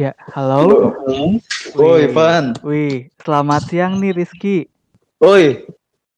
[0.00, 0.96] Ya, halo.
[1.76, 2.56] Woi, Van.
[2.64, 4.64] Wih, selamat siang nih Rizky.
[5.20, 5.68] Woi,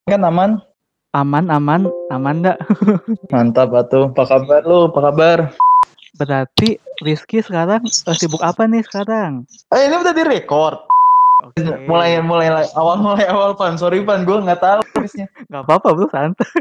[0.06, 0.62] kan aman?
[1.10, 2.62] Aman, aman, aman enggak?
[3.34, 4.14] Mantap atuh.
[4.14, 4.86] Apa kabar lu?
[4.86, 5.38] Apa kabar?
[6.14, 9.50] Berarti Rizky sekarang eh, sibuk apa nih sekarang?
[9.74, 10.86] Eh, ini udah direkord.
[11.42, 11.66] Oke.
[11.90, 13.74] Mulai mulai awal mulai awal Van.
[13.74, 15.26] Sorry Van, gue nggak tahu habisnya.
[15.50, 16.54] Nggak apa-apa bro, santai.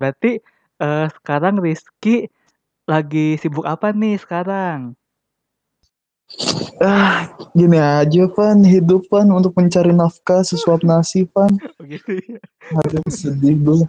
[0.00, 0.40] Berarti
[0.80, 2.24] eh, sekarang Rizky
[2.88, 4.96] lagi sibuk apa nih sekarang?
[6.82, 11.52] Ah, gini aja Van, hidup Van untuk mencari nafkah sesuap nasi Van.
[11.78, 12.38] Oh gitu ya.
[12.78, 13.86] Aduh, sedih gue.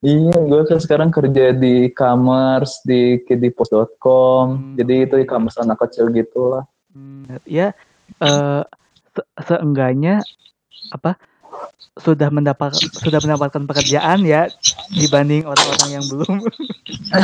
[0.00, 4.44] Iya, gue kan sekarang kerja di e-commerce di kidipos.com.
[4.56, 4.74] Hmm.
[4.74, 6.64] Jadi itu e-commerce anak kecil gitu lah.
[6.90, 7.76] Hmm, ya,
[8.20, 8.62] eh,
[9.14, 10.24] se- seenggaknya
[10.90, 11.14] apa
[12.00, 14.48] sudah mendapat sudah mendapatkan pekerjaan ya
[14.94, 16.34] dibanding orang-orang yang belum.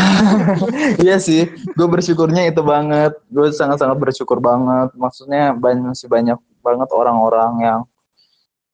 [1.05, 3.17] iya sih, gue bersyukurnya itu banget.
[3.31, 4.93] Gue sangat-sangat bersyukur banget.
[4.99, 7.81] Maksudnya banyak masih banyak banget orang-orang yang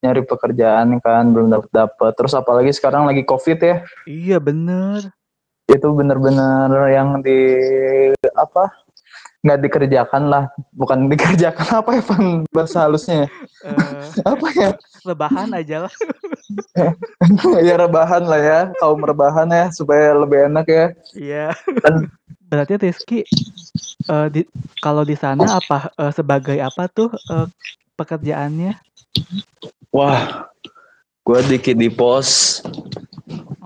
[0.02, 2.12] nyari pekerjaan kan belum dapat dapat.
[2.18, 3.76] Terus apalagi sekarang lagi covid ya,
[4.08, 5.12] iya bener.
[5.70, 7.38] itu bener-bener yang di
[8.36, 8.81] apa
[9.42, 13.26] nggak dikerjakan lah, bukan dikerjakan apa ya Van bahasa halusnya?
[13.26, 13.28] ya?
[13.66, 14.70] Eh, Apa ya?
[15.02, 15.92] rebahan aja lah.
[17.66, 20.86] ya rebahan lah ya, kaum rebahan ya supaya lebih enak ya.
[21.12, 21.46] Iya.
[21.82, 22.06] Dan-
[22.46, 23.24] Berarti Rizky
[24.06, 24.44] eh, di,
[24.78, 27.48] kalau di sana apa eh, sebagai apa tuh eh,
[27.94, 28.76] pekerjaannya?
[29.88, 30.46] Wah,
[31.22, 32.60] gue dikit di pos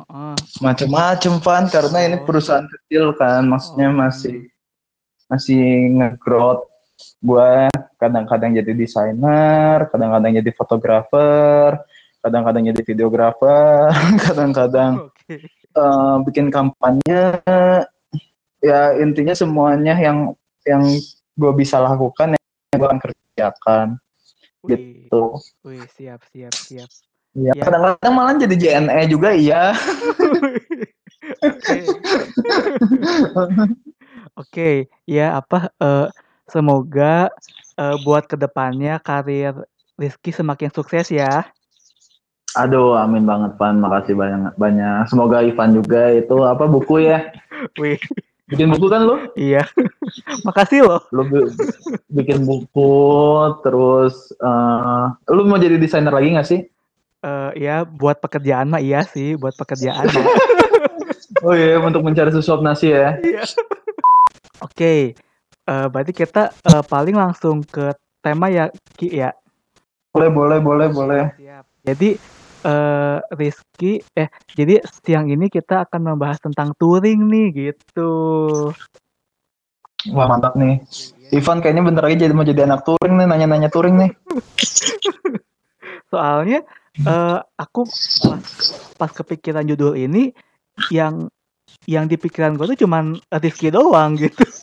[0.08, 2.24] Oh, macem-macem Van karena ini Oh.
[2.24, 3.98] perusahaan kecil kan maksudnya Oh.
[3.98, 4.48] masih
[5.26, 6.70] masih nge-growth
[7.20, 7.68] gue
[8.00, 11.76] kadang-kadang jadi desainer kadang-kadang jadi fotografer
[12.24, 13.92] kadang-kadang jadi videografer
[14.26, 15.44] kadang-kadang Oke.
[15.76, 17.42] eh, bikin kampanye
[18.64, 20.32] ya intinya semuanya yang
[20.64, 20.82] yang
[21.36, 23.86] gue bisa lakukan yang gue akan kerjakan
[24.64, 24.72] Wih,
[25.06, 26.90] gitu wih, siap, siap, siap.
[27.36, 27.62] ya, Ya.
[27.62, 29.76] kadang-kadang malah jadi JNE juga iya.
[34.36, 36.12] Oke, ya apa eh,
[36.44, 37.32] semoga
[37.74, 39.64] eh, buat ke depannya karir
[39.96, 41.48] Rizky semakin sukses ya.
[42.52, 43.80] Aduh, amin banget Pan.
[43.80, 45.08] Makasih banyak banyak.
[45.08, 47.32] Semoga Ivan juga itu apa buku ya?
[47.80, 47.96] Wih,
[48.44, 49.32] Bikin buku kan lu?
[49.40, 49.64] iya.
[50.46, 51.00] Makasih loh.
[51.16, 51.52] Lu bi-
[52.12, 52.92] bikin buku
[53.64, 56.60] terus eh lu mau jadi desainer lagi gak sih?
[57.24, 60.04] Eh, ya buat pekerjaan mah iya sih, buat pekerjaan.
[61.44, 63.20] Oh iya, untuk mencari sesuap nasi ya.
[63.20, 63.44] Iya.
[64.64, 65.12] Oke,
[65.66, 67.92] eh, berarti kita eh, paling langsung ke
[68.24, 69.30] tema ya Ki ya.
[70.16, 71.24] Boleh, boleh, boleh, boleh.
[71.36, 71.64] Siap.
[71.84, 72.10] Jadi
[72.66, 74.26] eh Rizky eh
[74.58, 78.10] jadi siang ini kita akan membahas tentang touring nih gitu.
[80.10, 80.82] Wah, mantap nih.
[81.34, 84.10] Ivan kayaknya bentar lagi jadi mau jadi anak touring nih, nanya-nanya touring nih.
[86.10, 86.62] Soalnya
[86.96, 87.84] eh aku
[88.24, 88.44] pas,
[88.96, 90.32] pas kepikiran judul ini
[90.88, 91.28] yang
[91.86, 94.42] yang di pikiran gue tuh cuman Rizky doang gitu.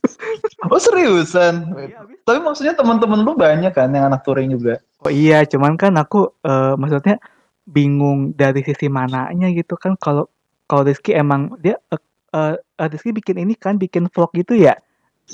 [0.64, 1.76] Oh seriusan?
[1.76, 4.80] Iya, Tapi maksudnya teman-teman lu banyak kan yang anak touring juga.
[5.04, 7.20] Oh iya, cuman kan aku eh, maksudnya
[7.68, 10.24] bingung dari sisi mananya gitu kan kalau
[10.64, 14.72] kalau Rizky emang dia eh, eh, Rizky bikin ini kan bikin vlog gitu ya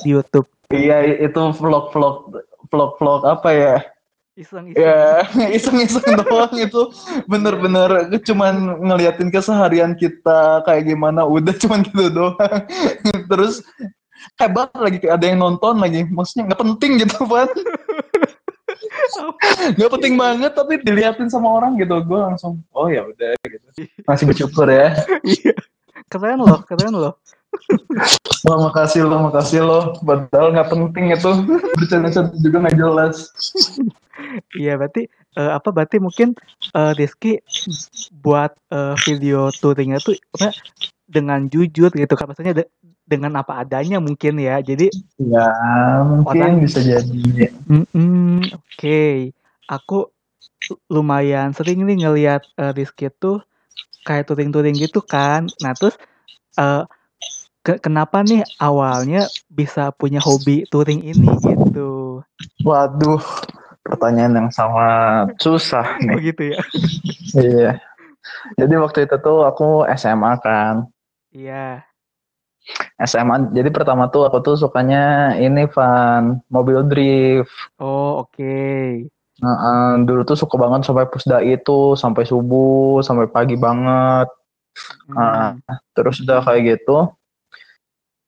[0.03, 0.50] di YouTube.
[0.75, 2.34] Iya, itu vlog-vlog
[2.71, 3.77] vlog-vlog apa ya?
[4.39, 4.79] Iseng-iseng.
[4.79, 5.27] Ya,
[5.59, 6.83] iseng-iseng doang itu
[7.27, 12.61] bener-bener cuman ngeliatin keseharian kita kayak gimana udah cuman gitu doang.
[13.31, 13.67] Terus
[14.39, 17.51] hebat lagi kayak ada yang nonton lagi, maksudnya nggak penting gitu kan?
[19.77, 23.67] Nggak penting banget tapi diliatin sama orang gitu, gue langsung oh ya udah gitu.
[24.07, 24.95] Masih bersyukur ya.
[25.27, 25.53] Iya.
[26.11, 27.15] Keren loh, keren loh.
[28.47, 29.81] Wah makasih lo, makasih lo.
[30.01, 31.31] Padahal nggak penting itu
[31.77, 32.09] bercanda
[32.41, 33.17] juga nggak jelas.
[34.54, 36.34] Iya, berarti eh, apa berarti mungkin
[36.72, 37.38] eh, Rizky
[38.12, 40.54] buat eh, video touringnya tuh apa,
[41.04, 42.70] dengan jujur gitu kan maksudnya de-
[43.03, 44.62] dengan apa adanya mungkin ya.
[44.62, 45.46] Jadi Ya
[46.06, 47.50] mungkin Orang- bisa jadi.
[47.67, 49.02] mm-mm, oke.
[49.67, 50.11] Aku
[50.87, 53.43] lumayan sering nih ngelihat eh, Rizky tuh
[54.06, 55.50] kayak touring-touring gitu kan.
[55.61, 55.99] Nah, terus
[56.56, 56.84] eh,
[57.61, 62.23] ke- kenapa nih awalnya bisa punya hobi touring ini gitu?
[62.64, 63.20] Waduh,
[63.85, 66.17] pertanyaan yang sangat susah nih.
[66.17, 66.61] Begitu ya.
[67.37, 67.71] Iya.
[68.61, 70.88] Jadi waktu itu tuh aku SMA kan.
[71.32, 71.85] Iya.
[73.00, 73.56] SMA.
[73.56, 77.50] Jadi pertama tuh aku tuh sukanya ini Van, mobil drift.
[77.81, 78.61] Oh, oke.
[79.41, 84.29] Nah, eh, dulu tuh suka banget sampai pusda itu, sampai subuh, sampai pagi banget.
[85.09, 85.59] Hmm.
[85.97, 87.09] Terus udah kayak gitu.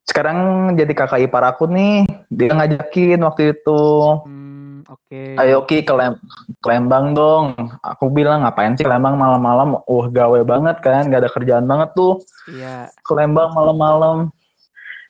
[0.08, 2.08] Sekarang jadi kakak ipar aku nih.
[2.32, 3.82] dia ngajakin waktu itu
[4.25, 4.41] Hmm,
[5.12, 5.36] oke.
[5.36, 6.16] ayo Ki ke, Lem-
[6.56, 11.30] ke Lembang dong aku bilang ngapain sih Lembang malam-malam wah gawe banget kan gak ada
[11.30, 12.88] kerjaan banget tuh Iya.
[12.88, 14.32] ke Lembang malam-malam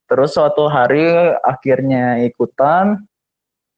[0.04, 1.06] terus suatu hari
[1.40, 2.98] akhirnya ikutan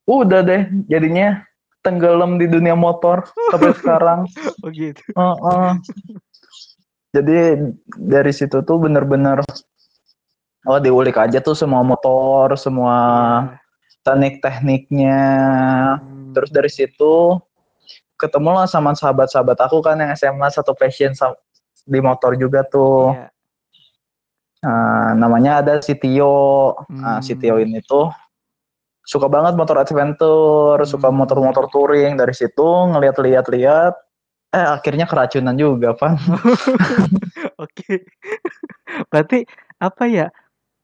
[0.04, 1.44] udah deh jadinya
[1.80, 4.24] tenggelam di dunia motor sampai sekarang
[4.58, 5.04] Oh gitu.
[5.12, 5.68] Heeh.
[7.12, 7.36] Jadi
[7.94, 9.44] dari situ tuh bener-bener
[10.64, 12.96] oh diulik aja tuh semua motor, semua
[13.44, 13.60] Iya.
[14.02, 15.20] teknik-tekniknya.
[15.96, 17.38] Hmm, Terus dari situ
[18.14, 21.14] ketemu lah sama sahabat-sahabat aku kan yang SMA satu passion
[21.84, 23.12] di motor juga tuh.
[23.12, 23.28] iya.
[24.64, 26.72] Nah, namanya ada si Tio.
[26.88, 27.40] Nah, si Hmm.
[27.40, 28.08] Tio ini tuh
[29.04, 31.20] suka banget motor adventure, suka Hmm.
[31.20, 32.16] motor-motor touring.
[32.16, 33.92] Dari situ ngeliat-liat-liat,
[34.50, 36.16] eh akhirnya keracunan juga, Van.
[37.60, 38.08] Oke.
[39.12, 39.44] Berarti
[39.76, 40.26] apa ya?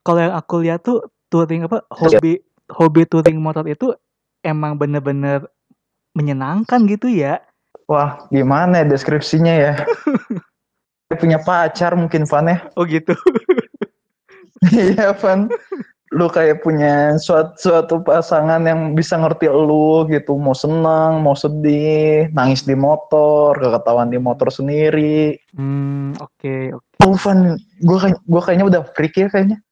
[0.05, 1.01] Kalau yang aku lihat tuh
[1.33, 2.21] touring apa Iya.
[2.21, 2.33] hobi
[2.69, 3.97] hobi touring motor itu
[4.45, 5.47] emang bener-bener
[6.17, 7.41] menyenangkan gitu ya.
[7.87, 9.73] Wah, gimana ya deskripsinya ya?
[11.11, 12.59] Dia punya pacar mungkin Van ya.
[12.79, 13.15] Oh gitu.
[14.61, 15.49] Iya Van.
[16.13, 20.37] Lu kayak punya suatu, suatu pasangan yang bisa ngerti lu gitu.
[20.37, 25.41] Mau senang, mau sedih, nangis di motor, keketahuan di motor sendiri.
[25.57, 26.93] Hmm, oke, oke.
[27.01, 29.65] Oh Van, gue kayak, gua kayaknya udah freak ya kayaknya.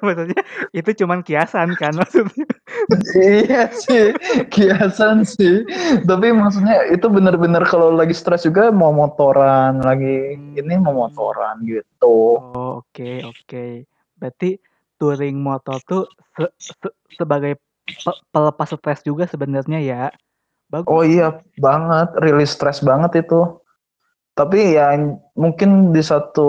[0.00, 0.42] Ya maksudnya
[0.72, 2.48] itu cuman kiasan kan maksudnya.
[3.20, 4.16] iya sih,
[4.48, 5.68] kiasan sih.
[6.08, 12.40] Tapi maksudnya itu bener-bener kalau lagi stres juga mau motoran, lagi ini mau motoran gitu.
[12.40, 13.84] Oh, oke, oke.
[14.16, 14.56] Berarti
[14.96, 16.04] touring motor tuh
[16.36, 20.04] se- se- sebagai pe- pelepas stres juga sebenarnya ya.
[20.70, 20.88] Bagus.
[20.88, 23.60] Oh iya banget, rilis stres banget itu.
[24.38, 24.94] Tapi ya
[25.34, 26.48] mungkin di satu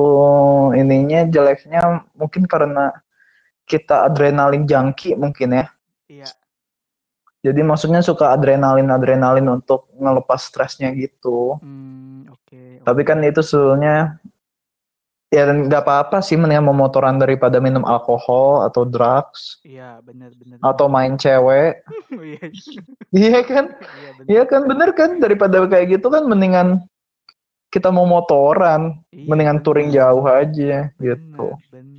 [0.77, 2.93] ininya jeleknya mungkin karena
[3.71, 5.65] kita adrenalin junkie mungkin ya.
[6.11, 6.27] Iya.
[7.41, 11.57] Jadi maksudnya suka adrenalin-adrenalin untuk ngelepas stresnya gitu.
[11.63, 12.83] Hmm, oke.
[12.85, 14.19] Tapi kan itu sebenarnya
[15.31, 20.59] ya nggak apa-apa sih mendingan memotoran daripada minum alkohol atau drugs Iya, benar benar.
[20.59, 21.81] atau main cewek.
[22.11, 22.43] Oh, iya.
[23.15, 23.65] Iya kan?
[23.79, 24.27] Iya, benar.
[24.27, 26.83] Iya kan bener kan daripada kayak gitu kan mendingan
[27.71, 31.47] kita mau motoran, Iya, mendingan touring jauh aja gitu.
[31.55, 31.90] Benar, benar.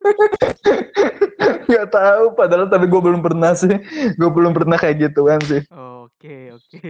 [1.70, 3.72] Gak tahu padahal tapi gue belum pernah sih,
[4.16, 5.62] gue belum pernah kayak gitu kan sih.
[5.72, 6.88] Oke, oke.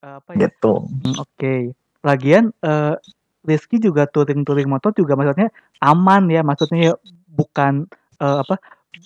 [0.00, 0.48] Apa ya?
[0.48, 0.88] gitu.
[1.16, 1.72] Oke.
[2.04, 2.96] Lagian eh
[3.44, 5.52] Rizky juga touring-touring motor juga maksudnya
[5.84, 6.94] aman ya, maksudnya ya
[7.28, 7.84] bukan
[8.20, 8.56] eh, apa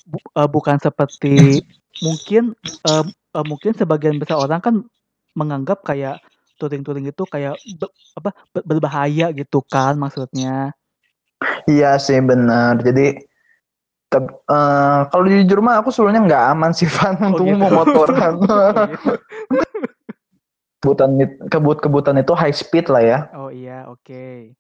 [0.07, 1.63] bu- eh, bukan seperti
[1.99, 2.55] mungkin
[3.43, 4.75] mungkin sebagian besar orang kan
[5.35, 6.23] menganggap kayak
[6.59, 10.75] touring-touring itu kayak be- apa ber- berbahaya gitu kan maksudnya.
[11.69, 12.81] Iya sih benar.
[12.83, 13.23] Jadi
[14.09, 17.59] tep- eh, kalau jujur mah aku sebenarnya nggak aman sih Van untuk gitu.
[17.61, 18.35] mau motoran.
[18.49, 19.13] Oh, gitu.
[20.79, 21.11] kebutan
[21.51, 23.19] kebut-kebutan itu high speed lah ya.
[23.35, 24.55] Oh iya, oke.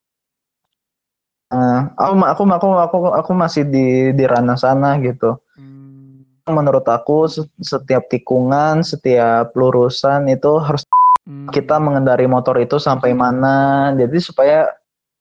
[1.48, 5.40] Eh, aku aku aku aku aku masih di di ranah sana gitu.
[5.56, 10.84] Hmm, Menurut aku se- setiap tikungan, setiap lurusan itu harus
[11.24, 13.88] hmm, kita mengendari motor itu sampai mana.
[13.96, 14.68] Jadi supaya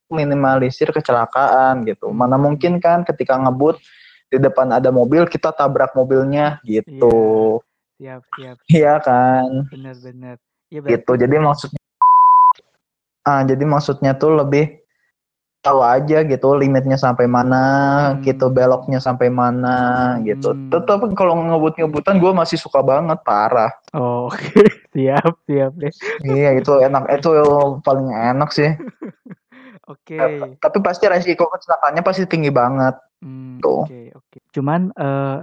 [0.09, 2.09] minimalisir kecelakaan gitu.
[2.11, 3.79] Mana mungkin kan ketika ngebut
[4.27, 7.59] di depan ada mobil kita tabrak mobilnya gitu.
[7.97, 8.57] siap, siap.
[8.67, 9.67] Iya kan?
[9.71, 10.35] Benar-benar.
[10.67, 11.11] Ya Gitu.
[11.15, 11.81] Jadi maksudnya
[13.27, 14.79] ah jadi maksudnya tuh lebih
[15.59, 17.63] tahu aja gitu limitnya sampai mana,
[18.15, 18.23] Hmm.
[18.23, 20.55] gitu beloknya sampai mana gitu.
[20.55, 20.71] Hmm.
[20.71, 23.71] Tetap kalau ngebut-ngebutan gue masih suka banget parah.
[23.91, 24.63] Oh, oke.
[24.95, 25.91] Siap, siap deh.
[26.23, 27.29] iya itu enak itu
[27.83, 28.71] paling enak sih.
[29.87, 30.19] Oke.
[30.59, 32.95] Tapi pasti resiko kecelakaannya pasti tinggi banget.
[33.23, 33.87] Hmm, Tuh.
[33.87, 34.37] Oke, oke.
[34.51, 35.37] Cuman eh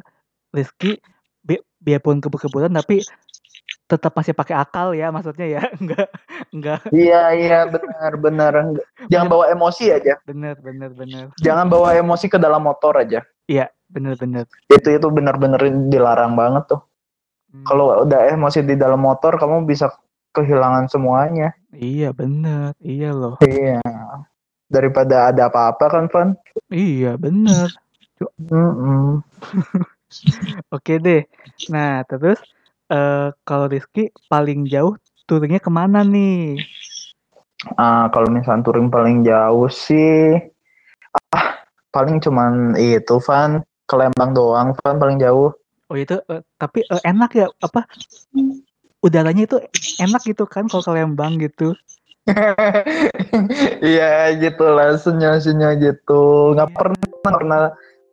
[0.55, 1.01] Rizky
[1.43, 3.03] bi biarpun kebut-kebutan tapi
[3.85, 5.63] tetap masih pakai akal ya maksudnya ya.
[5.81, 6.09] Enggak
[6.55, 8.53] enggak Iya iya benar benar.
[9.09, 10.21] Jangan bawa emosi aja.
[10.29, 11.25] bener bener bener.
[11.41, 13.25] Jangan bawa emosi ke dalam motor aja.
[13.45, 14.45] Iya, bener bener.
[14.73, 16.81] Itu itu benar-benar dilarang banget tuh.
[17.53, 19.93] Hmm, Kalau udah emosi di dalam motor kamu bisa
[20.35, 21.53] kehilangan semuanya.
[21.75, 22.75] iya bener.
[22.83, 23.37] Iya loh.
[23.43, 23.83] Iya.
[24.75, 26.29] Daripada ada apa-apa kan, Van?
[26.75, 27.71] Iya, bener.
[28.43, 29.23] Mm-mm.
[30.75, 31.23] Oke deh.
[31.71, 32.43] Nah, terus
[32.91, 34.99] eh kalau Rizky paling jauh
[35.31, 36.59] touringnya ke mana nih?
[37.79, 40.37] Ah, kalau misalnya touring paling jauh sih,
[41.33, 41.63] ah,
[41.95, 43.63] paling cuman itu, Van.
[43.85, 45.53] Ke Lembang doang, Van, paling jauh.
[45.93, 47.85] Oh itu eh, tapi eh, enak ya apa
[49.05, 49.61] udaranya itu
[50.01, 51.77] enak gitu kan kalau ke Lembang gitu.
[53.85, 56.55] Iya gitulah senyum-senyum gitu.
[56.57, 56.77] Nggak Iya.
[56.77, 57.61] pernah pernah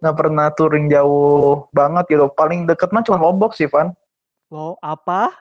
[0.01, 2.25] nggak pernah touring jauh banget gitu.
[2.33, 3.93] Paling deket mah cuma Lombok sih, Van.
[4.51, 5.31] Wow, apa?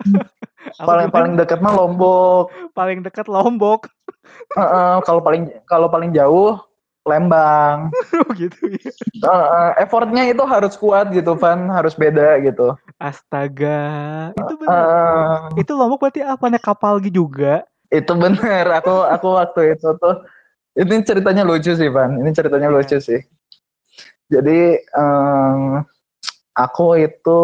[0.80, 2.52] Paling paling deket mah Lombok.
[2.72, 3.88] Paling dekat Lombok.
[4.56, 6.56] Heeh, kalau paling kalau paling jauh
[7.08, 7.88] Lembang.
[8.20, 8.92] Oh gitu ya.
[9.24, 11.64] Heeh, effortnya itu harus kuat gitu, Van.
[11.72, 12.76] Harus beda gitu.
[13.00, 13.80] Astaga,
[14.36, 14.68] itu bener.
[14.68, 17.64] Heeh, Itu Lombok berarti apa naik kapal gitu juga?
[17.90, 18.64] Itu bener.
[18.80, 20.14] Aku aku waktu itu tuh
[20.78, 22.14] ini ceritanya lucu sih, Van.
[22.16, 22.74] Ini ceritanya Iya.
[22.78, 23.20] lucu sih.
[24.30, 25.82] Jadi em,
[26.54, 27.40] aku itu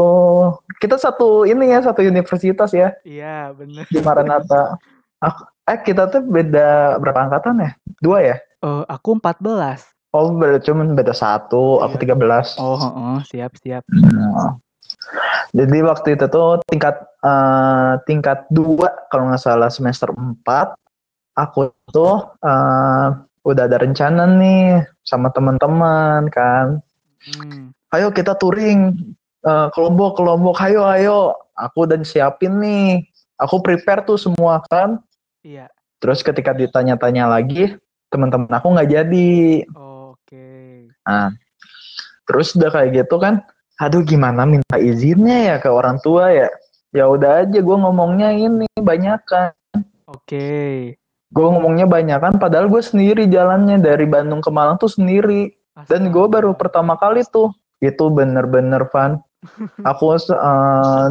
[0.79, 3.85] kita satu ini ya satu universitas ya Iya, bener.
[3.91, 4.79] di Maranatha.
[5.19, 7.71] Aku, eh kita tuh beda berapa angkatan ya?
[7.99, 8.37] Dua ya?
[8.63, 9.83] Eh, aku 14.
[10.15, 12.15] Oh beda cuman beda satu, aku Iya.
[12.17, 12.55] 13.
[12.57, 13.83] Oh, heeh, siap, siap.
[13.91, 14.57] Nah,
[15.55, 20.43] Jadi waktu itu tuh tingkat eh, tingkat dua kalau nggak salah semester 4
[21.37, 23.07] aku tuh eh,
[23.47, 26.83] udah ada rencana nih sama teman-teman kan.
[27.23, 27.71] Hmm.
[27.95, 29.15] Ayo kita touring
[29.47, 30.59] eh, ke Lombok, ke Lombok.
[30.59, 31.19] Ayo, ayo.
[31.57, 33.07] Aku udah siapin nih.
[33.39, 34.99] Aku prepare tuh semua kan.
[35.47, 35.71] Iya.
[36.03, 37.77] Terus ketika ditanya-tanya lagi,
[38.13, 39.65] teman-teman aku nggak jadi.
[39.73, 40.47] Oh, oke.
[41.07, 41.33] Nah,
[42.29, 43.41] terus udah kayak gitu kan.
[43.77, 46.49] Aduh, gimana minta izinnya ya ke orang tua ya?
[46.97, 49.53] Ya udah aja, gue ngomongnya ini banyak kan.
[50.09, 50.97] Oke.
[51.29, 55.53] Gue ngomongnya banyak kan, padahal gue sendiri jalannya dari Bandung ke Malang tuh sendiri.
[55.93, 57.53] Dan gue baru pertama kali tuh.
[57.85, 59.21] Itu bener-bener fun.
[59.91, 61.07] Aku eh,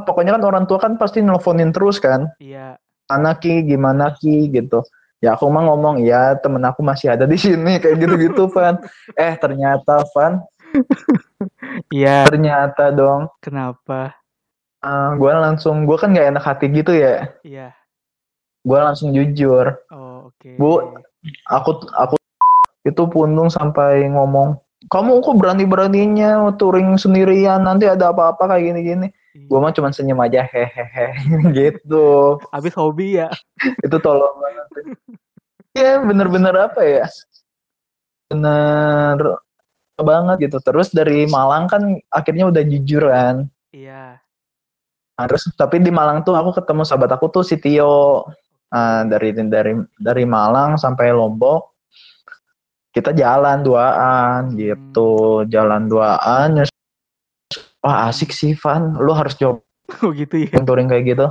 [0.00, 2.32] pokoknya kan orang tua kan pasti nelfonin terus kan.
[2.40, 2.80] Iya.
[3.12, 4.80] Mana ki, gimana ki gitu.
[5.20, 8.80] Ya aku mah ngomong ya temen aku masih ada di sini kayak gitu-gitu Van.
[9.20, 10.40] Eh ternyata Van,
[11.94, 12.28] Iya.
[12.28, 13.30] ternyata dong.
[13.40, 14.14] Kenapa?
[15.20, 17.28] gue langsung, gue kan gak enak hati gitu ya.
[17.44, 17.76] Iya.
[18.64, 19.76] Gue langsung jujur.
[19.92, 20.56] Oh, oke.
[20.56, 20.96] Bu,
[21.48, 22.14] aku aku
[22.90, 24.56] itu pundung sampai ngomong,
[24.88, 29.08] kamu kok berani-beraninya touring sendirian, nanti ada apa-apa kayak gini-gini.
[29.36, 29.46] Iya.
[29.46, 31.06] Gue mah cuma senyum aja, hehehe,
[31.58, 32.40] gitu.
[32.48, 33.28] Abis hobi ya.
[33.84, 34.66] itu tolong banget.
[35.76, 37.04] Ya bener-bener apa ya?
[38.32, 39.38] Bener
[40.02, 40.58] banget gitu.
[40.60, 43.46] Terus dari Malang kan akhirnya udah jujur kan.
[43.70, 44.18] Iya.
[45.20, 48.24] Nah, terus tapi di Malang tuh aku ketemu sahabat aku tuh si Tio.
[48.70, 51.70] Nah, dari dari dari Malang sampai Lombok
[52.90, 56.66] kita jalan duaan gitu, jalan duaan.
[57.80, 59.62] Wah asik sih Van, lu harus coba
[60.06, 60.60] Oh gitu ya.
[60.62, 61.26] touring kayak gitu.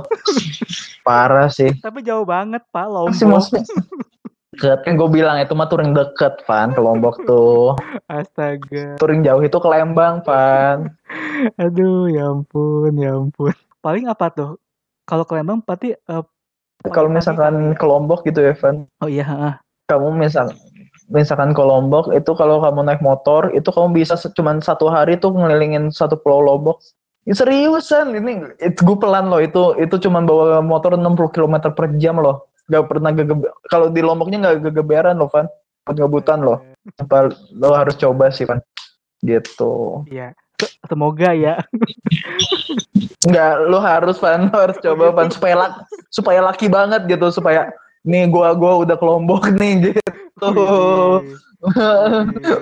[1.06, 1.72] Parah sih.
[1.80, 3.16] Tapi jauh banget, Pak, Lombok.
[3.24, 3.64] maksudnya
[4.50, 7.78] deket kan gue bilang itu mah touring deket Van ke Lombok tuh.
[8.10, 8.98] Astaga.
[8.98, 10.90] Touring jauh itu ke Lembang Van.
[11.62, 13.54] Aduh, ya ampun, ya ampun.
[13.78, 14.58] Paling apa tuh?
[15.06, 16.24] Kalau ke Lembang berarti eh,
[16.90, 17.78] Kalau misalkan ya?
[17.78, 20.50] ke Lombok gitu ya Van, Oh iya, kamu misal
[21.10, 25.34] misalkan ke Lombok itu kalau kamu naik motor itu kamu bisa cuman satu hari tuh
[25.34, 26.82] ngelilingin satu pulau Lombok.
[27.28, 31.86] Ya, seriusan ini itu gue pelan loh itu itu cuman bawa motor 60 km per
[32.00, 32.49] jam loh.
[32.70, 35.50] Gak pernah gegebe kalau di Lomboknya nggak gegeberan loh Van.
[35.84, 36.62] Ngebutan loh.
[36.96, 38.62] Apa lo harus coba sih Van.
[39.20, 40.06] Gitu.
[40.06, 40.32] Iya.
[40.56, 41.58] Se- Semoga ya.
[43.20, 47.68] Enggak, lo harus Van, lo harus coba Van supaya laki, supaya laki banget gitu supaya
[48.00, 50.48] nih gua gua udah ke Lombok nih gitu.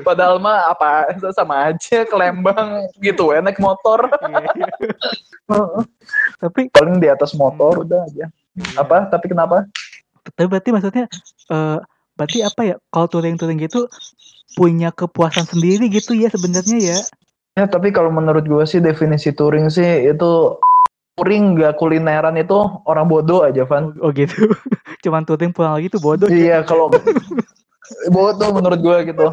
[0.02, 4.10] Padahal mah apa sama aja ke Lembang gitu ya naik motor.
[4.18, 4.68] Iya, iya.
[6.42, 8.26] Tapi Paling di atas motor udah aja.
[8.26, 8.26] iya.
[8.74, 9.06] Apa?
[9.06, 9.62] Tapi kenapa?
[10.35, 11.04] Tapi berarti maksudnya
[11.49, 11.78] eh
[12.18, 12.76] berarti apa ya?
[12.88, 13.87] Kalau touring-touring gitu
[14.56, 16.99] punya kepuasan sendiri gitu ya sebenarnya ya.
[17.54, 20.30] Ya tapi kalau menurut gua sih definisi touring sih itu
[21.18, 22.54] touring gak kulineran itu
[22.87, 23.90] orang bodoh aja Van.
[23.99, 24.35] Oh, gitu.
[25.04, 26.30] Cuman touring pulang lagi tuh bodoh.
[26.30, 26.35] ya.
[26.35, 26.87] Iya kalau
[28.14, 29.26] bodoh menurut gue gitu.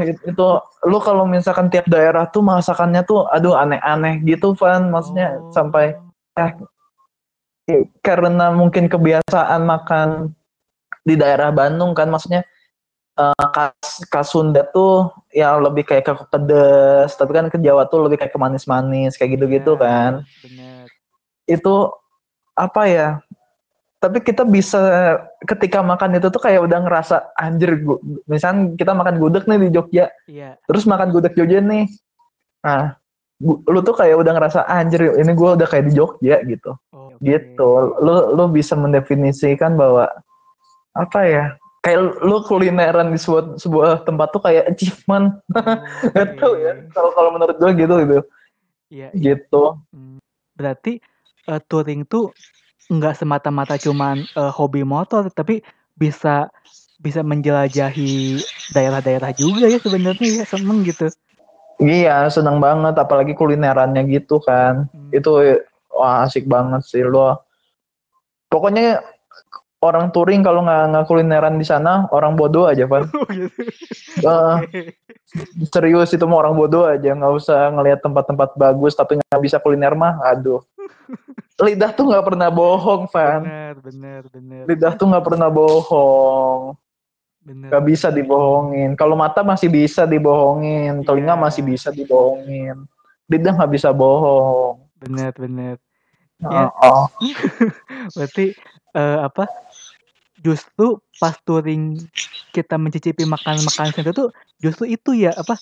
[0.00, 0.46] It- itu
[0.88, 5.52] lu kalau misalkan tiap daerah tuh masakannya tuh aduh aneh-aneh gitu Van maksudnya Oh.
[5.52, 5.92] sampai
[8.00, 10.32] karena mungkin kebiasaan makan
[11.04, 12.40] di daerah Bandung kan maksudnya
[13.16, 18.08] eh, khas khas Sunda tuh ya lebih kayak ke pedes tapi kan ke Jawa tuh
[18.08, 20.12] lebih kayak ke manis-manis kayak gitu-gitu Iya, kan
[20.44, 20.84] Bener.
[21.44, 21.74] itu
[22.56, 23.08] apa ya
[23.98, 24.78] tapi kita bisa
[25.42, 27.98] ketika makan itu tuh kayak udah ngerasa anjir gua,
[28.30, 30.56] misalnya kita makan gudeg nih di Jogja Iya.
[30.64, 31.84] terus makan gudeg Jogja nih
[32.64, 32.96] nah
[33.42, 36.74] lu tuh kayak udah ngerasa anjir ini gua udah kayak di Jogja gitu.
[37.22, 37.70] Gitu.
[38.02, 40.10] Lu lu bisa mendefinisikan bahwa
[40.98, 41.44] apa ya
[41.86, 45.38] kayak lu kulineran di sebuah sebuah tempat tuh kayak achievement.
[46.38, 46.90] Oh, Gak ya oke.
[46.94, 48.18] kalau kalau menurut gua gitu gitu.
[48.88, 49.34] Iya, iya.
[49.34, 49.76] gitu.
[49.92, 50.18] Hmm,
[50.56, 50.98] Berarti
[51.48, 52.32] eh, touring tuh
[52.88, 55.60] nggak semata-mata cuman uh, hobi motor tapi
[56.00, 56.48] bisa
[56.98, 58.40] bisa menjelajahi
[58.72, 61.12] daerah-daerah juga ya sebenarnya ya seneng gitu.
[61.78, 64.88] Iya seneng banget apalagi kulinerannya gitu kan.
[64.90, 65.10] Hmm.
[65.14, 65.62] itu
[65.98, 67.42] wah asik banget sih lo
[68.46, 69.02] pokoknya
[69.82, 73.10] orang touring kalau nggak nggak kulineran di sana orang bodoh aja pak
[74.22, 74.62] uh,
[75.72, 77.12] serius itu mau orang bodoh aja.
[77.12, 80.62] Nggak usah ngelihat tempat-tempat bagus tapi nggak bisa kuliner mah aduh.
[81.64, 83.42] Lidah tuh nggak pernah bohong Van.
[83.42, 84.62] Bener bener bener.
[84.70, 86.78] Lidah tuh nggak pernah bohong.
[87.42, 88.94] Bener nggak bisa dibohongin.
[88.94, 91.02] Kalau mata masih bisa dibohongin.
[91.02, 91.42] Telinga yeah.
[91.42, 92.86] masih bisa dibohongin.
[93.26, 94.86] Lidah nggak bisa bohong.
[95.02, 95.76] Bener bener
[96.42, 96.70] ya.
[96.70, 97.06] oh.
[98.14, 98.54] berarti
[98.94, 99.50] uh, apa
[100.38, 101.98] justru pas touring
[102.54, 104.28] kita mencicipi makanan-makanan itu tuh
[104.62, 105.58] justru itu ya apa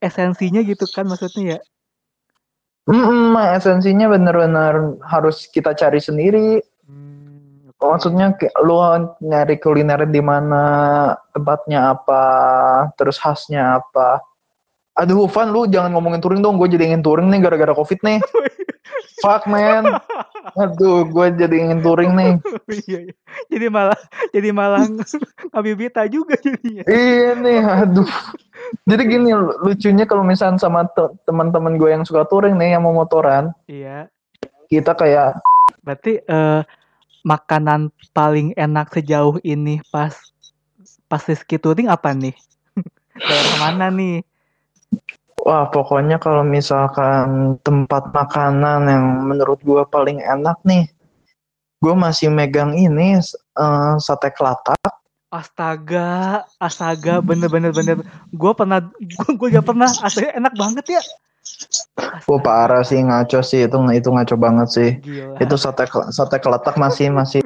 [0.00, 1.60] esensinya gitu kan maksudnya ya
[2.84, 6.60] Hmm, esensinya bener-bener harus kita cari sendiri.
[6.84, 7.80] Hmm, okay.
[7.80, 8.76] Maksudnya lu
[9.24, 10.64] nyari kuliner di mana,
[11.32, 12.24] tempatnya apa,
[13.00, 14.20] terus khasnya apa.
[15.00, 16.60] Aduh, Van, lu jangan ngomongin touring dong.
[16.60, 18.20] Gue jadi ingin touring nih gara-gara covid nih.
[19.24, 19.84] Fuck man.
[20.60, 22.32] Aduh, gue jadi ingin touring nih.
[22.84, 23.14] iya, iya.
[23.48, 23.98] Jadi malah
[24.30, 24.84] jadi malah
[25.50, 26.84] ngabibita juga jadinya.
[26.84, 28.10] Iya nih, aduh.
[28.84, 30.84] Jadi gini lucunya kalau misalnya sama
[31.24, 33.56] teman-teman gue yang suka touring nih yang mau motoran.
[33.64, 34.12] Iya.
[34.68, 35.40] Kita kayak
[35.80, 36.60] berarti uh,
[37.24, 40.12] makanan paling enak sejauh ini pas
[41.08, 42.36] pas Rizky touring apa nih?
[43.28, 44.20] Daerah mana nih?
[45.44, 50.88] Wah, pokoknya kalau misalkan tempat makanan yang menurut gue paling enak nih,
[51.84, 53.20] gue masih megang ini
[53.60, 54.80] uh, sate kelatak.
[55.28, 58.00] Astaga, astaga, bener-bener bener.
[58.32, 59.92] Gue pernah, gue gue gak pernah.
[60.00, 61.02] Astaga, enak banget ya.
[62.24, 64.90] Gue parah sih ngaco sih itu itu ngaco banget sih.
[65.04, 65.44] Gila.
[65.44, 67.44] Itu sate sate kelatak masih masih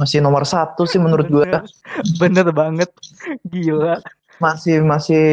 [0.00, 1.44] masih nomor satu sih menurut gue.
[2.16, 2.88] Bener banget,
[3.44, 4.00] gila.
[4.40, 5.26] Masih masih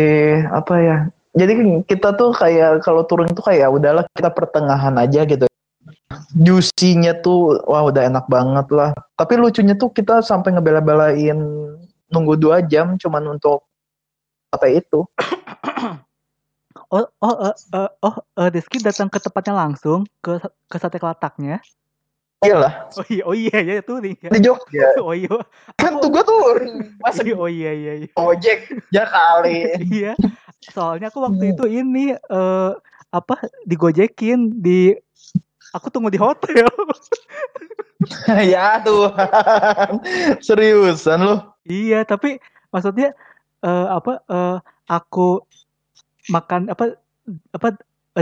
[0.51, 0.97] apa ya?
[1.35, 5.45] Jadi kita tuh kayak kalau turun tuh kayak udahlah kita pertengahan aja gitu.
[6.31, 8.91] Juicy-nya tuh wah udah enak banget lah.
[9.19, 11.35] Tapi lucunya tuh kita sampai ngebela-belain
[12.07, 13.67] nunggu dua jam cuman untuk
[14.55, 15.03] apa itu.
[16.93, 20.37] Oh oh uh, uh, oh uh, Rizky datang ke tempatnya langsung ke
[20.69, 21.57] ke sate kelataknya?
[22.45, 22.93] Iyalah.
[22.93, 24.13] Oh iya oh iya ya tuh nih.
[24.21, 24.93] Di Jogja.
[25.01, 25.33] Oh iya.
[25.81, 26.39] Kan tuh gue tuh
[27.01, 28.09] masa oh iya iya, iya.
[28.13, 30.13] ojek ya kali iya
[30.71, 32.73] Soalnya aku waktu itu ini uh,
[33.13, 34.95] apa digojekin di
[35.75, 36.67] aku tunggu di hotel.
[38.53, 39.91] ya Tuhan.
[40.45, 41.35] Seriusan lu?
[41.65, 42.37] Iya, tapi
[42.69, 43.13] maksudnya
[43.65, 45.41] uh, apa uh, aku
[46.29, 46.97] makan apa
[47.53, 47.67] apa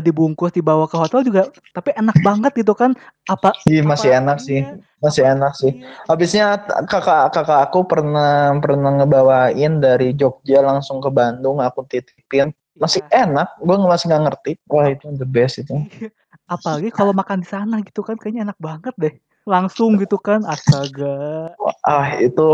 [0.02, 2.98] dibungkus dibawa ke hotel juga tapi enak banget gitu kan.
[3.30, 3.54] Apa?
[3.70, 4.60] Iya masih apa, enak sih.
[4.98, 5.72] Masih enak sih.
[5.78, 6.10] Iya.
[6.10, 6.46] habisnya
[6.90, 12.50] kakak kakak aku pernah pernah ngebawain dari Jogja langsung ke Bandung aku titipin.
[12.74, 13.30] Masih ya.
[13.30, 14.52] enak gue masih nggak ngerti.
[14.66, 15.78] Wah itu the best itu.
[16.02, 16.10] Iya.
[16.44, 19.14] apalagi kalau makan di sana gitu kan kayaknya enak banget deh.
[19.46, 21.54] Langsung gitu kan astaga.
[21.86, 22.48] Ah itu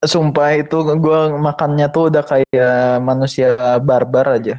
[0.00, 4.56] sumpah itu gue makannya tuh udah kayak manusia barbar aja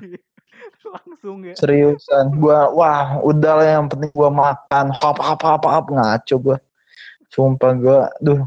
[1.22, 1.54] langsung ya.
[1.54, 4.90] Seriusan gua wah udah lah yang penting gua makan.
[4.98, 6.58] Apa apa apa apa ngaco gua.
[7.30, 8.42] Sumpah gua duh.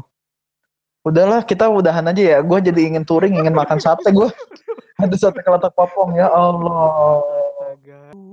[1.07, 2.37] Udahlah kita udahan aja ya.
[2.43, 4.27] Gua jadi ingin touring ingin makan sate gua.
[5.01, 7.23] Ada sate kelatak popong ya Allah.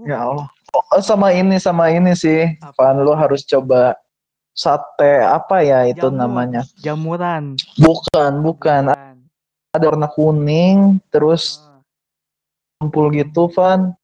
[0.03, 0.51] Ya Allah.
[0.75, 2.59] Oh, sama ini sama ini sih.
[2.75, 3.95] Van lo harus coba
[4.53, 6.67] sate apa ya itu Jamur, namanya?
[6.83, 7.55] Jamuran.
[7.79, 8.91] Bukan bukan.
[9.73, 11.81] Ada warna kuning terus ah.
[12.77, 13.97] kumpul gitu Van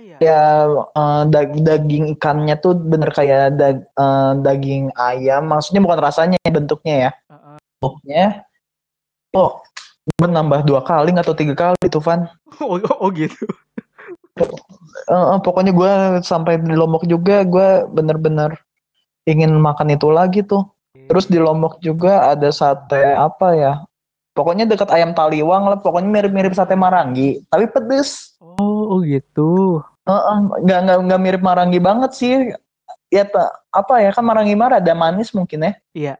[0.00, 0.16] ya?
[0.18, 5.46] Ya uh, dag daging ikannya tuh bener kayak dag uh, daging ayam.
[5.50, 7.10] Maksudnya bukan rasanya bentuknya ya.
[7.80, 8.24] Bentuknya.
[9.34, 9.58] Oh,
[10.20, 12.28] menambah dua kali atau tiga kali tuh Van.
[12.62, 13.34] Oh, oh, oh gitu.
[15.10, 18.54] uh, pokoknya gue sampai di Lombok juga gue bener-bener
[19.26, 20.62] ingin makan itu lagi tuh.
[21.10, 23.72] Terus di Lombok juga ada sate apa ya?
[24.34, 25.78] Pokoknya dekat ayam taliwang lah.
[25.82, 28.33] Pokoknya mirip-mirip sate marangi, tapi pedes.
[28.94, 29.82] Oh, gitu.
[30.06, 32.54] Uh, nggak nggak nggak mirip marangi banget sih.
[33.10, 33.26] Ya
[33.74, 35.72] apa ya kan marangi marah ada manis mungkin ya.
[35.90, 36.14] Iya.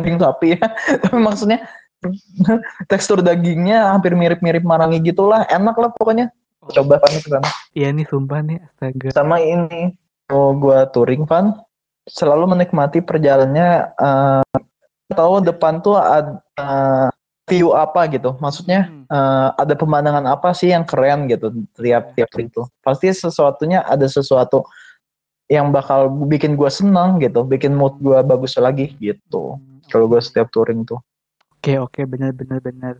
[0.00, 0.64] Daging sapi ya.
[1.04, 1.68] Tapi maksudnya
[2.90, 5.44] tekstur dagingnya hampir mirip-mirip marangi gitulah.
[5.52, 6.32] Enak lah pokoknya.
[6.64, 6.72] Oh.
[6.72, 7.50] Coba kan ke sana.
[7.76, 9.08] Iya nih sumpah nih astaga.
[9.12, 9.92] Sama ini.
[10.32, 11.52] Oh gua touring van
[12.08, 14.42] selalu menikmati perjalanannya uh,
[15.12, 17.10] tahu depan tuh ada uh,
[17.50, 19.10] view apa gitu maksudnya hmm.
[19.10, 24.62] uh, ada pemandangan apa sih yang keren gitu tiap tiap itu pasti sesuatunya ada sesuatu
[25.50, 29.58] yang bakal bikin gue senang gitu, bikin mood gue bagus lagi gitu.
[29.58, 31.02] Hmm, Kalau gue setiap touring tuh.
[31.58, 32.94] Oke oke benar benar benar.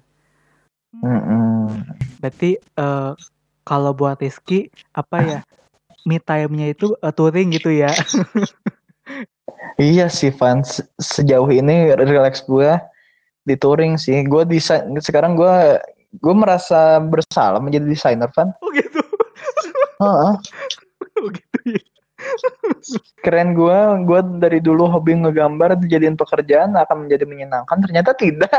[0.99, 1.87] Mm-mm.
[2.19, 3.13] Berarti eh,
[3.63, 5.41] kalau buat Rizky apa ya
[6.03, 7.95] me time-nya itu eh, touring gitu ya.
[9.81, 12.77] Iya sih Van, Se- sejauh ini relax gue
[13.43, 14.21] di touring sih.
[14.25, 15.79] Gue desain sekarang gue
[16.11, 18.51] gue merasa bersalah menjadi desainer Van.
[18.59, 19.01] oh gitu.
[20.01, 20.33] Heeh.
[21.21, 21.83] Oh gitu ya.
[23.25, 27.81] Keren gue, gue dari dulu hobi ngegambar dijadiin pekerjaan akan menjadi menyenangkan.
[27.81, 28.53] Ternyata tidak.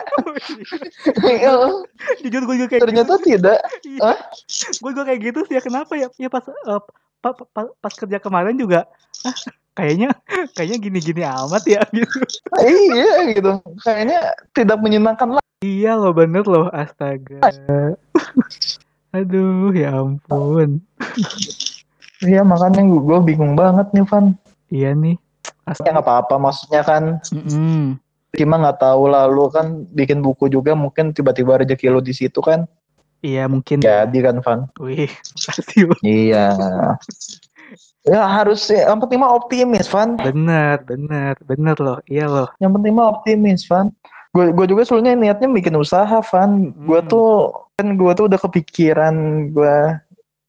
[1.21, 1.85] Iya,
[2.25, 3.59] Jujur gue juga kayak Ternyata tidak.
[3.85, 4.01] gitu.
[4.01, 4.17] Hah?
[4.81, 6.09] gue juga kayak gitu sih ya kenapa ya?
[6.17, 6.81] Ya pas eh,
[7.21, 8.89] pa- pa- pa- pas kerja kemarin juga
[9.75, 10.09] kayaknya
[10.55, 12.17] kayaknya gini-gini amat ya gitu.
[12.67, 13.51] iya gitu.
[13.83, 14.19] Kayaknya
[14.51, 15.43] tidak menyenangkan lah.
[15.61, 17.39] Iya loh bener loh astaga.
[19.15, 20.79] Aduh ya ampun.
[22.21, 24.37] Iya makanya gue bingung banget nih Van.
[24.69, 25.17] Iya nih.
[25.17, 25.89] Ya Astaga.
[25.89, 26.35] nggak apa-apa.
[26.37, 27.97] Maksudnya kan Mm-mm.
[28.31, 32.37] Cuma nggak tahu lah lu kan bikin buku juga mungkin tiba-tiba rezeki lu di situ
[32.39, 32.69] kan.
[33.25, 33.81] Iya mungkin.
[33.81, 34.59] Jadi kan Van.
[34.77, 35.99] Wih, makasih loh.
[36.05, 36.45] Iya.
[38.03, 40.17] Ya harus yang penting mah optimis Van.
[40.17, 41.97] Bener, bener, bener loh.
[42.05, 42.47] Iya loh.
[42.57, 43.93] Yang penting mah optimis Van.
[44.31, 46.71] Gue gue juga sebenarnya niatnya bikin usaha Van.
[46.87, 47.09] Gue Hmm.
[47.09, 47.29] tuh
[47.77, 49.15] kan gue tuh udah kepikiran
[49.51, 49.75] gue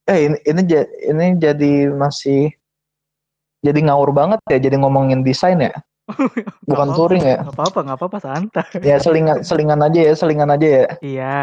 [0.07, 0.63] eh ini ini,
[1.09, 2.51] ini jadi masih
[3.63, 5.71] jadi ngawur banget ya jadi ngomongin desain ya.
[6.69, 6.99] Bukan apa-apa.
[6.99, 7.39] touring ya.
[7.47, 8.67] Gak apa-apa, gak apa-apa santai.
[8.83, 10.87] Ya selingan selingan aja ya, selingan aja ya.
[10.99, 11.37] Iya.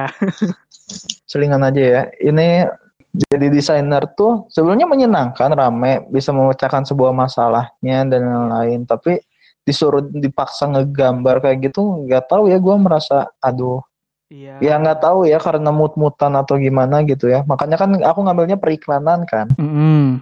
[1.27, 2.01] selingan aja ya.
[2.19, 2.67] Ini
[3.09, 8.85] jadi desainer tuh sebelumnya menyenangkan, rame, bisa memecahkan sebuah masalahnya dan lain-lain.
[8.85, 9.17] Tapi
[9.65, 12.61] disuruh dipaksa ngegambar kayak gitu, nggak tahu ya.
[12.61, 13.81] Gue merasa, aduh,
[14.29, 14.61] Iya.
[14.61, 17.41] ya nggak tahu ya karena mut-mutan atau gimana gitu ya.
[17.49, 20.21] Makanya kan aku ngambilnya periklanan kan, Mm-mm.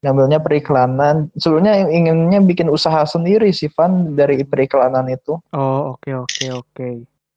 [0.00, 1.28] ngambilnya periklanan.
[1.36, 5.36] Sebelumnya inginnya bikin usaha sendiri sih, Van dari periklanan itu.
[5.52, 6.88] Oh, oke, oke, oke.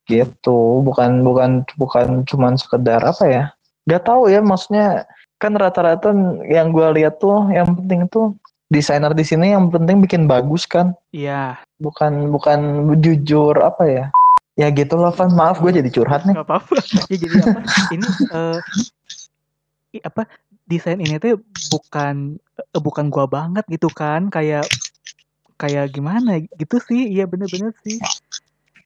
[0.04, 3.44] gitu bukan bukan bukan cuman sekedar apa ya
[3.84, 5.04] nggak tahu ya maksudnya
[5.38, 6.16] kan rata-rata
[6.48, 8.32] yang gue lihat tuh yang penting tuh
[8.72, 12.60] desainer di sini yang penting bikin bagus kan Iya, bukan bukan
[12.98, 14.06] jujur apa ya
[14.54, 16.76] ya gitu loh Van maaf gue jadi curhat nih gak apa-apa.
[17.12, 17.60] Ya jadi apa?
[17.92, 18.60] Ini eh
[19.94, 20.26] i- apa
[20.66, 24.66] desain ini tuh bukan eh, bukan gua banget gitu kan, kayak
[25.58, 27.14] kayak gimana gitu sih.
[27.14, 27.98] Iya bener-bener sih.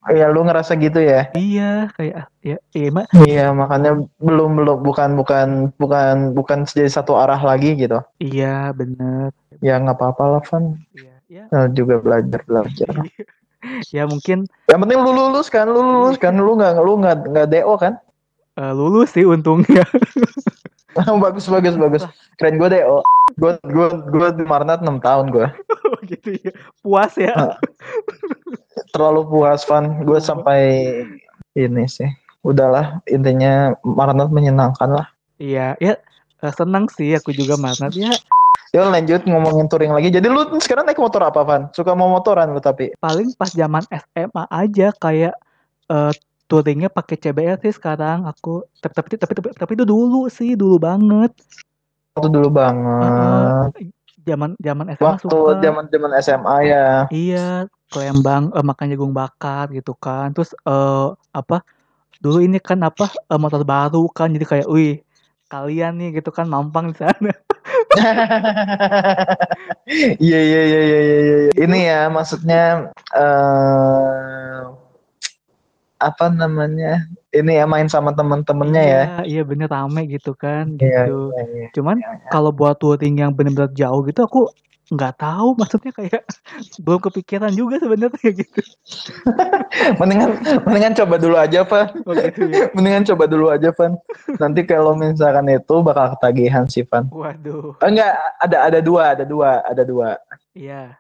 [0.07, 3.05] Ya lu ngerasa gitu ya Iya, kayak ya iya mak.
[3.21, 9.33] iya makanya belum belum bukan bukan bukan bukan jadi satu arah lagi gitu Iya, bener.
[9.60, 11.43] ya nggak apa-apa lah Van Iya, ya.
[11.49, 12.93] Eh, juga belajar belajar
[13.89, 17.47] ya mungkin yang penting lu lulus kan lu lulus kan lu nggak lu nggak nggak
[17.51, 17.93] do kan
[18.55, 19.83] eh, lulus sih untungnya.
[21.19, 22.03] bagus bagus bagus
[22.38, 23.01] keren gue deh oh
[23.36, 25.47] gue gue gue di Marnat 6 tahun gue
[25.88, 26.51] Oh, gitu ya.
[26.83, 27.31] Puas ya.
[28.91, 30.04] terlalu puas Van.
[30.04, 30.62] Gue sampai
[31.58, 32.08] ini sih.
[32.45, 35.08] Udahlah intinya Marnat menyenangkan lah.
[35.38, 36.00] Iya, ya
[36.43, 37.15] eh, senang sih.
[37.17, 38.13] Aku juga Marnat ya.
[38.76, 40.12] Yuk lanjut ngomongin touring lagi.
[40.12, 41.71] Jadi lu sekarang naik motor apa Van?
[41.71, 42.91] Suka mau motoran lu tapi?
[43.00, 45.36] Paling pas zaman SMA aja kayak
[45.88, 46.13] eh
[46.52, 48.28] touringnya pakai CBR sih sekarang.
[48.28, 51.32] Aku tapi tapi tapi tapi, tapi itu dulu sih dulu banget.
[52.17, 53.93] waktu dulu banget
[54.27, 55.63] Zaman zaman SMA waktu suka.
[55.63, 60.35] zaman zaman SMA ya Iya, ke Lembang eh, makan jagung bakar gitu kan.
[60.35, 61.63] Terus eh apa?
[62.19, 63.07] Dulu ini kan apa?
[63.07, 64.99] eh, motor baru kan jadi kayak wih,
[65.47, 67.31] kalian nih gitu kan mampang di sana.
[70.19, 71.19] Iya iya iya iya iya.
[71.23, 71.51] iya.
[71.63, 74.61] Ini ya maksudnya eh
[75.97, 77.07] apa namanya?
[77.38, 79.04] Ini ya main sama temen-temennya ya.
[79.21, 81.30] Iya, iya bener rame gitu kan Iya, gitu.
[81.38, 81.67] iya, iya.
[81.78, 82.02] Cuman
[82.34, 84.50] kalau buat touring yang bener-bener jauh gitu aku
[84.88, 86.23] nggak tahu maksudnya kayak
[86.80, 88.62] belum kepikiran juga sebenarnya gitu.
[90.00, 91.88] Mendingan mendingan coba dulu aja, Van.
[92.08, 92.71] Oh gitu ya.
[92.76, 94.00] Mendingan coba dulu aja, Van.
[94.39, 97.12] Nanti kalau misalkan itu bakal ketagihan sih, Van.
[97.12, 97.76] Waduh.
[97.84, 100.15] Eh, enggak, ada ada dua, ada dua, ada dua.
[100.56, 100.95] Iya.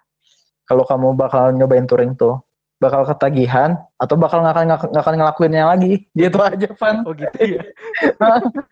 [0.67, 2.43] Kalau kamu bakal nyobain touring tuh,
[2.77, 6.05] bakal ketagihan atau bakal nggak akan nggak akan ngelakuinnya lagi.
[6.13, 6.95] Gitu aja, Van.
[7.05, 7.63] Oh gitu ya.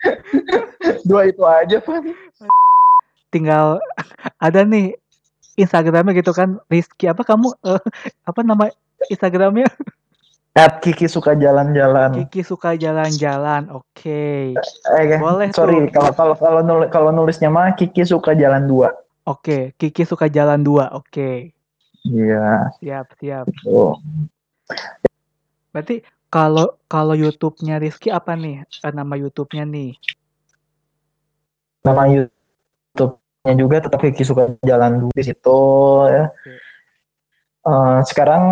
[1.10, 2.04] Dua itu aja, Van.
[3.34, 3.82] Tinggal
[4.40, 4.96] ada nih
[5.56, 7.82] Instagramnya gitu kan Rizky apa kamu eh,
[8.28, 8.68] apa nama
[9.08, 9.68] Instagramnya
[10.56, 12.16] At Kiki suka jalan-jalan.
[12.16, 13.68] Kiki suka jalan-jalan.
[13.76, 14.56] Oke.
[14.56, 18.96] Eh, Boleh sorry, kalau kalau kalau nulis, kalau nulisnya mah Kiki suka jalan dua.
[19.28, 20.96] Oke, Kiki suka jalan dua.
[20.96, 21.55] Oke.
[22.06, 22.70] Iya.
[22.78, 23.46] Siap, siap.
[23.66, 23.98] tuh.
[25.74, 28.64] Berarti kalau kalau YouTube-nya Rizky apa nih?
[28.64, 29.98] Eh, nama YouTube-nya nih.
[31.86, 33.22] Nama YouTube
[33.54, 35.60] juga tetap Vicky suka jalan di situ
[36.10, 36.34] ya.
[37.66, 38.46] Uh, sekarang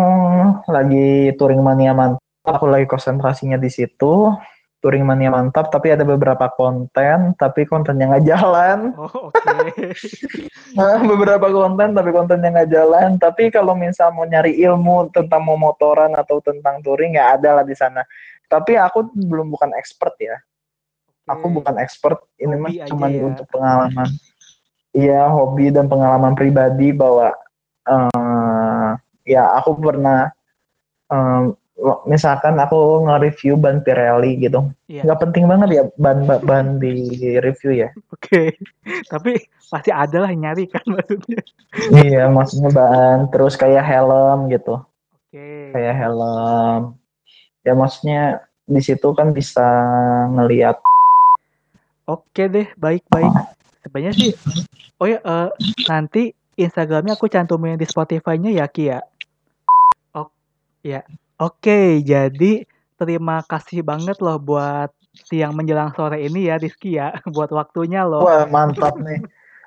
[0.66, 4.30] lagi touring mania mantap, aku lagi konsentrasinya di situ.
[4.84, 8.92] Touring mania mantap, tapi ada beberapa konten, tapi kontennya nggak jalan.
[9.00, 9.32] Oh, oke.
[9.32, 9.96] Okay.
[11.08, 13.16] beberapa konten, tapi kontennya nggak jalan.
[13.16, 17.64] Tapi kalau misal mau nyari ilmu tentang mau motoran atau tentang touring, ya ada lah
[17.64, 18.04] di sana.
[18.44, 20.36] Tapi aku belum bukan expert ya.
[21.32, 22.20] Aku bukan expert.
[22.36, 23.24] Ini mah cuma ya.
[23.24, 24.12] untuk pengalaman.
[24.92, 27.32] Iya, hobi dan pengalaman pribadi bahwa
[27.88, 30.28] uh, ya aku pernah
[31.08, 31.56] um,
[32.06, 34.70] misalkan aku nge-review ban Pirelli gitu.
[34.86, 35.02] Iya.
[35.04, 37.10] Nggak penting banget ya ban ban di
[37.42, 37.88] review ya.
[38.14, 38.54] Oke.
[38.54, 39.02] Okay.
[39.12, 39.32] Tapi
[39.68, 41.42] pasti ada lah nyari kan maksudnya.
[41.98, 44.78] iya, maksudnya ban terus kayak helm gitu.
[44.80, 45.34] Oke.
[45.34, 45.74] Okay.
[45.74, 46.94] Kayak helm.
[47.66, 48.20] Ya maksudnya
[48.64, 49.66] di situ kan bisa
[50.32, 50.80] ngelihat
[52.04, 53.32] Oke deh, baik-baik.
[53.80, 54.36] Sebenarnya sih
[55.00, 55.48] Oh ya, uh,
[55.88, 59.02] nanti Instagramnya aku cantumin di Spotify-nya ya Ki ya.
[60.14, 60.30] Oh,
[60.86, 61.02] ya.
[61.42, 62.62] Oke, jadi
[62.94, 64.94] terima kasih banget loh buat
[65.26, 68.22] siang menjelang sore ini ya Rizky ya, buat waktunya loh.
[68.22, 69.18] Wah mantap nih,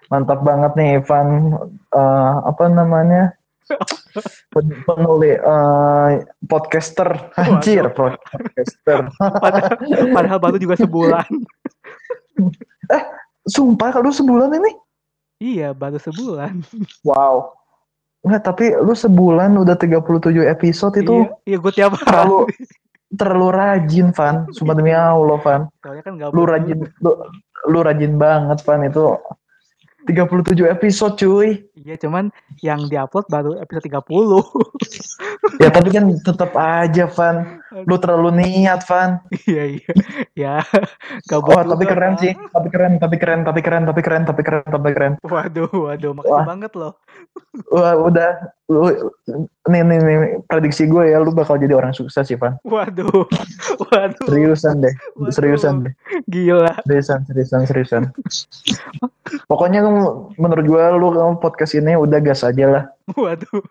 [0.07, 1.27] mantap banget nih Ivan.
[1.91, 3.35] Uh, apa namanya?
[4.87, 7.35] penulis uh, podcaster.
[7.35, 9.11] Anjir podcaster.
[9.19, 9.75] Padahal,
[10.15, 11.27] padahal baru juga sebulan.
[12.87, 13.03] Eh
[13.49, 14.71] sumpah kalau sebulan ini?
[15.43, 16.63] Iya baru sebulan.
[17.03, 17.57] Wow
[18.25, 21.25] Enggak, tapi lu sebulan udah 37 episode itu.
[21.25, 22.05] Iya, iya gue tiap hari.
[22.05, 22.39] Terlalu,
[23.13, 24.35] terlalu rajin, Van.
[24.51, 25.61] Sumpah demi Allah, Van.
[25.79, 27.11] Soalnya kan lu rajin, lu,
[27.69, 28.81] lu rajin banget, Van.
[28.83, 29.15] Itu
[30.07, 31.67] 37 episode, cuy.
[31.77, 32.31] Iya, cuman
[32.63, 35.61] yang diupload baru episode 30.
[35.63, 37.61] ya, tapi kan tetap aja, Van.
[37.85, 39.21] Lu terlalu niat, Van.
[39.45, 39.91] iya, iya.
[40.33, 40.55] Ya,
[41.29, 42.33] gak oh, tapi keren sih.
[42.33, 45.13] Tapi keren, tapi keren, tapi keren, tapi keren, tapi keren, tapi keren.
[45.21, 46.11] Waduh, waduh.
[46.17, 46.93] Makasih banget loh.
[47.69, 48.31] Wah, udah.
[48.67, 48.91] Lu,
[49.71, 50.17] nih, nih, nih,
[50.49, 52.57] prediksi gue ya, lu bakal jadi orang sukses sih, Van.
[52.65, 53.27] Waduh.
[53.91, 54.25] Waduh.
[54.25, 54.93] Seriusan deh.
[55.19, 55.33] Waduh.
[55.33, 55.93] Seriusan deh.
[56.31, 56.73] Gila.
[56.87, 58.03] Seriusan, seriusan, seriusan.
[59.51, 59.83] Pokoknya
[60.39, 61.07] menurut gue lu
[61.43, 62.83] podcast ini udah gas aja lah.
[63.15, 63.63] Waduh,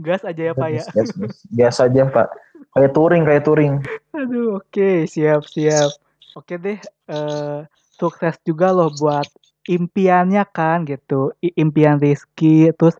[0.00, 0.84] gas aja ya Pak ya.
[0.92, 2.28] Gas, gas, gas aja Pak.
[2.70, 3.74] Kayak touring, kayak touring.
[4.14, 4.96] Aduh, oke, okay.
[5.10, 5.90] siap, siap.
[6.38, 6.78] Oke deh,
[7.10, 7.66] uh,
[7.98, 9.26] sukses juga loh buat
[9.66, 11.34] impiannya kan gitu.
[11.42, 12.94] I impian Rizky, terus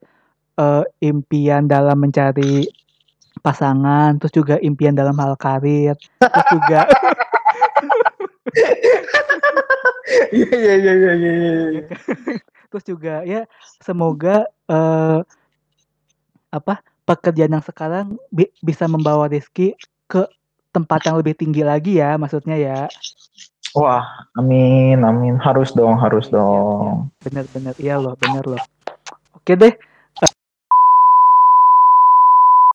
[0.58, 2.66] uh, impian dalam mencari
[3.40, 6.90] pasangan, terus juga impian dalam hal karir, terus juga
[10.30, 11.32] Iya iya iya iya iya.
[11.70, 11.84] iya.
[12.70, 13.46] Terus juga ya
[13.82, 15.22] semoga uh,
[16.50, 19.74] apa pekerjaan yang sekarang bi bisa membawa Rizky
[20.06, 20.30] ke
[20.70, 22.86] tempat yang lebih tinggi lagi ya maksudnya ya.
[23.74, 24.02] Wah,
[24.34, 25.38] amin, amin.
[25.38, 27.10] Harus dong, harus dong.
[27.22, 28.62] Bener-bener, iya loh, bener loh.
[29.38, 29.74] Oke deh,